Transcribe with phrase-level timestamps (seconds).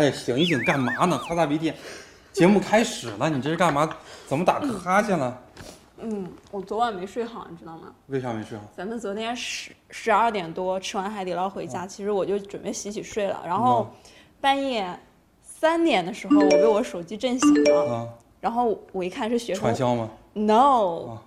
[0.00, 1.20] 哎，醒一醒，干嘛呢？
[1.28, 1.70] 擦擦鼻涕。
[2.32, 3.86] 节目开始了，你这是干嘛？
[4.26, 5.38] 怎么打哈欠了？
[5.98, 7.92] 嗯，我昨晚没睡好，你知道吗？
[8.06, 8.64] 为啥没睡好？
[8.74, 13.90] 咱们昨天十十二点多吃完海底捞回家，其实我就准备洗洗睡了，然后
[14.40, 14.98] 半夜
[15.42, 18.08] 三点的时候，我被我手机震醒了，啊，
[18.40, 21.18] 然后我一看是学生传销吗？，no。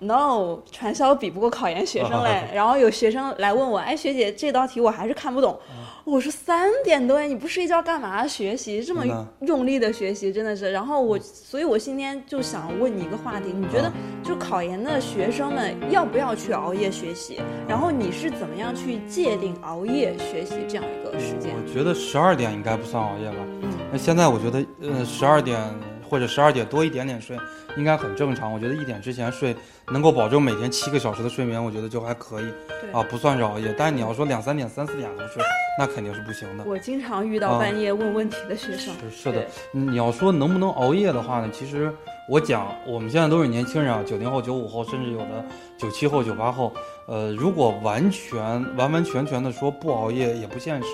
[0.00, 2.48] No，传销比不过考研学生嘞。
[2.54, 5.58] 然后有学生来问我，哎，学姐，这道题我还是看不懂。
[6.04, 8.82] 我说三点多，你不睡觉干嘛学习？
[8.82, 9.04] 这么
[9.40, 10.70] 用力的学习，真的是。
[10.72, 13.92] 然后我，所以我今天就想问你一个话题，你觉得啊
[14.22, 17.40] 就考研的学生们要不要去熬夜学习？
[17.68, 21.52] 然后你是怎么样去界定熬夜学习这样一个时间？
[21.54, 23.36] 我觉得十二点应该不算熬夜吧。
[23.62, 25.58] 嗯那现在我觉得，呃，十二点
[26.08, 27.36] 或者十二点多一点点睡，
[27.76, 28.52] 应该很正常。
[28.52, 29.54] 我觉得一点之前睡，
[29.92, 32.46] 能够保证每天七个小时的睡眠，我觉得就还可以
[32.80, 33.74] 对啊，不算是熬夜。
[33.76, 35.42] 但是你要说两三点、三四点才睡，
[35.78, 36.64] 那肯定是不行的。
[36.64, 38.94] 我经常遇到啊半夜问问题的学生。
[39.10, 41.92] 是是的，你要说能不能熬夜的话呢，其实
[42.28, 45.44] 我讲，我们现在都是年轻人啊，九零后、九五后，甚至有的
[45.76, 46.72] 九七后、九八后，
[47.06, 48.38] 呃，如果完全
[48.76, 50.88] 完完全全的说不熬夜也不现实。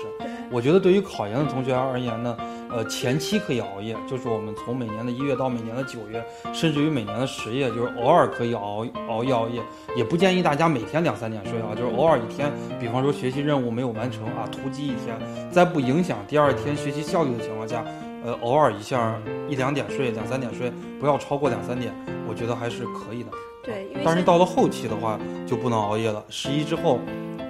[0.51, 2.37] 我觉得对于考研的同学而言呢，
[2.75, 6.21] 呃，前期可以熬夜，就是我们从每年的一月到每年的九月，
[6.53, 9.61] 甚至于每年的十月，就是偶尔可以熬熬夜熬夜，
[9.95, 15.17] 也不建议大家每天两三点睡啊，就是偶尔一天，比方说学习任务没有完成啊，突击一天，
[15.49, 17.81] 在不影响第二天学习效率的情况下，
[18.25, 21.93] 呃，偶尔一下一两点睡，两三点睡，不要超过两三点，
[22.27, 23.29] 我觉得还是可以的。
[23.63, 26.21] 对，但是到了后期的话，就不能熬夜了。
[26.29, 26.99] 十一之后，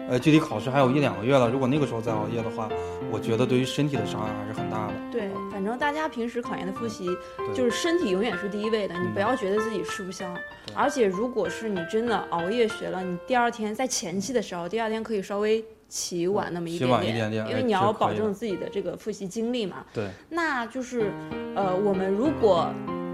[0.08, 2.70] 呃，距离考试还有一两个月了，如果那个时候再熬夜的话，
[3.12, 4.94] 我觉得对于身体的伤害还是很大的。
[5.12, 7.10] 对，反正大家平时考研的复习，
[7.54, 10.32] 就是身体永远是第一位的，你嗯不要觉得自己吃不消。
[10.66, 19.86] 对而且如果是你真的熬夜学了，你第二天在前期的时候，第二天可以稍微起晚那么一起点晚一点点因为哎你要保证自己的这个复习精力嘛。
[19.92, 21.12] 对，那就是，
[21.56, 22.70] 呃，我们如果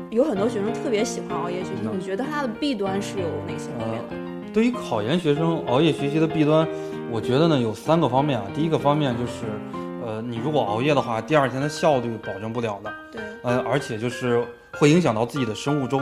[0.09, 4.20] 有很多学生特别喜欢熬夜学习，嗯你觉得它的弊端是有哪些方面的？
[4.53, 6.67] 对于考研学生熬夜学习的弊端，
[7.09, 8.45] 我觉得呢有三个方面啊。
[8.53, 9.45] 第一个方面就是，
[10.05, 12.93] 呃，你如果熬夜的话，第二天的效率保证不了的。
[13.11, 16.01] 对，呃，而且就是会影响到自己的生物钟，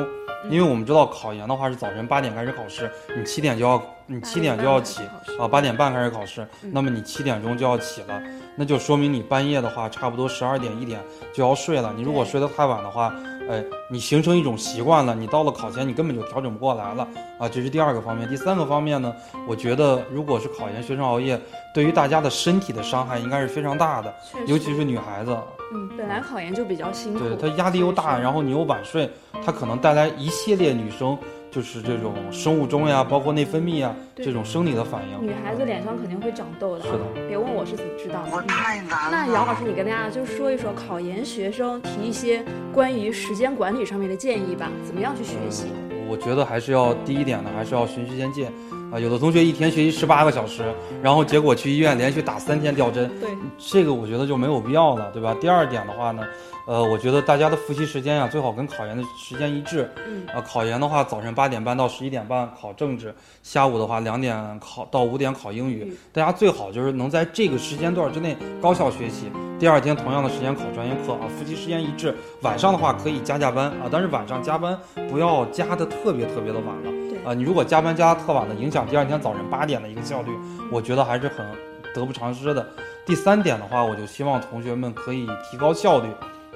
[0.49, 5.03] 因为我们知道考研的话是早晨八点开始考试，你七点就要你七点就要起
[5.39, 8.19] 啊，八点半开始考试，那么你七点钟就要起了，
[8.55, 10.99] 那就说明你半夜的话差不多十二点一点
[11.31, 11.93] 就要睡了。
[11.95, 13.13] 你如果睡得太晚的话，
[13.49, 17.07] 哎，你形成一种习惯了，你到了考前你根本就调整不过来了
[17.39, 18.29] 啊，这是第二个方面。
[18.29, 19.11] 第三个方面呢，
[19.47, 21.39] 我觉得如果是考研学生熬夜，
[21.73, 24.13] 对于大家的身体的伤害应该是非常大的，
[24.45, 25.35] 尤其是女孩子。
[25.73, 29.09] 嗯，本来考研就比较辛苦，对她压力又大，然后你又晚睡，
[29.43, 31.17] 她可能带来一系列女生
[31.51, 35.25] 就是这种生物钟呀，包括内分泌呀这种生理的反应。
[35.25, 36.85] 女孩子脸上肯定会长痘的。
[36.85, 38.29] 是的，别问我是怎么知道的。
[38.31, 39.33] 我太难那了。
[39.33, 45.65] 姚老师，你跟大家就说一说考研学生提一些关于时间管理上面的建议吧，怎么样去学习？
[46.07, 48.47] 我觉得还是要第一点呢，还是要循序渐进
[48.91, 48.99] 啊。
[48.99, 50.63] 有的同学一天学习十八个小时，
[51.01, 55.35] 然后结果去医院连续打三天吊针，对，这个我觉得就没有必要了，对吧？
[55.39, 56.23] 第二点的话呢，
[56.67, 59.89] 呃，我觉得大家的复习时间呀、最好跟考研的时间一致。
[60.07, 63.13] 嗯，啊，考研的话，早晨八点半到十一点半考政治，
[63.43, 65.97] 下午的话两点考到五点考英语嗯。
[66.11, 69.31] 大家最好就是能在这个时间段之内高效学习。
[69.59, 72.15] 第二天同样的时间考专业课啊，复习时间一致。
[72.43, 76.83] 晚上的话可以加加班啊，但是晚上加班不要加的特别特别的晚了。
[77.09, 80.31] 对啊，你如果加班加的特晚了，影响第二天早晨八点的一个效率，
[80.71, 81.45] 我觉得还是很
[81.93, 82.65] 得不偿失的。
[83.05, 86.07] 第三点的话，我就希望同学们可以提高效率，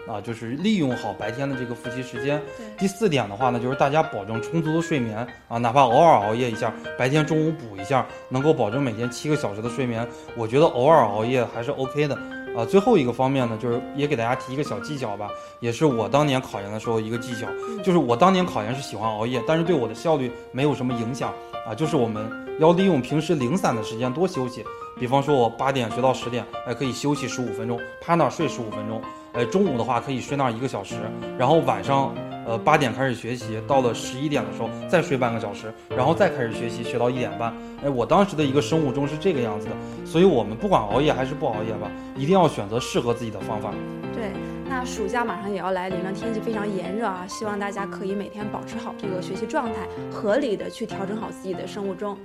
[0.08, 2.42] 啊，就是利用好白天的这个复习时间。
[2.58, 12.18] 对第四点的话呢，就是大家保证充足的睡眠啊，哪怕偶尔熬夜一下，白天中午补一下，能够保证每天七个小时的睡眠，我觉得偶尔熬夜还是 OK 的。
[12.56, 15.28] 啊，最后一个方面呢，就是也给大家提一个小技巧吧，
[15.60, 17.48] 也是我当年考研的时候一个技巧，
[17.84, 21.34] 就是我当年考研是喜欢熬夜，但是对我的效率没有什么影响
[21.68, 24.64] 啊，就是我们要利用平时零散的时间多休息，
[25.00, 29.02] 比方说我八点学到十点，哎，可以休息十五分钟，趴那儿睡十五分钟，
[29.34, 30.96] 哎，中午的话可以睡那儿一个小时，
[31.38, 32.14] 然后晚上
[32.46, 37.54] 呃八点开始学习，到了十一点的时候再睡半个小时，然后再开始学习，学到一点半。
[37.84, 39.74] 哎，我当时的一个生物钟是这个样子的，
[40.06, 43.72] 所以我们不管熬夜还是不熬夜吧，一定要选择适合自己的方法。
[44.14, 44.32] 对。
[44.70, 52.18] 那暑假马上也要来临了，天气非常炎热啊，希望大家可以每天保持好这个学习状态，合理的去调整好自己的生物钟。